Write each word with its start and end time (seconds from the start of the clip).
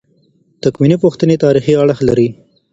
تکویني 0.63 0.97
پوښتنې 1.03 1.35
تاریخي 1.43 1.73
اړخ 1.83 1.99
لري. 2.07 2.27